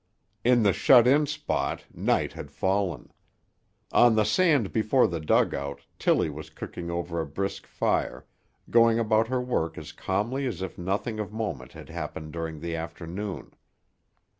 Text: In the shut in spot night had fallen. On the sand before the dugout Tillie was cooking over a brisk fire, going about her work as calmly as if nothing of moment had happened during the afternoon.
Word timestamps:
In 0.43 0.63
the 0.63 0.73
shut 0.73 1.05
in 1.05 1.27
spot 1.27 1.85
night 1.93 2.33
had 2.33 2.49
fallen. 2.49 3.11
On 3.91 4.15
the 4.15 4.23
sand 4.23 4.73
before 4.73 5.07
the 5.07 5.19
dugout 5.19 5.81
Tillie 5.99 6.27
was 6.31 6.49
cooking 6.49 6.89
over 6.89 7.21
a 7.21 7.25
brisk 7.27 7.67
fire, 7.67 8.25
going 8.71 8.97
about 8.97 9.27
her 9.27 9.39
work 9.41 9.77
as 9.77 9.91
calmly 9.91 10.47
as 10.47 10.63
if 10.63 10.75
nothing 10.75 11.19
of 11.19 11.31
moment 11.31 11.73
had 11.73 11.89
happened 11.89 12.33
during 12.33 12.61
the 12.61 12.75
afternoon. 12.75 13.51